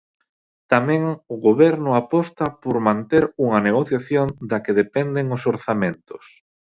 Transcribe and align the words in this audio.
Tamén 0.71 1.01
o 1.33 1.35
goberno 1.47 1.89
aposta 2.01 2.45
por 2.61 2.75
manter 2.87 3.23
unha 3.43 3.59
negociación 3.67 4.27
da 4.49 4.57
que 4.63 4.75
dependen 4.81 5.25
os 5.35 5.43
orzamentos. 5.53 6.23